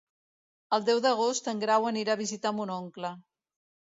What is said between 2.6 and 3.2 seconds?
mon oncle.